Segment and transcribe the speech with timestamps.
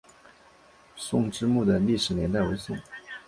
[0.95, 2.75] 宋慈墓的历史年代为宋。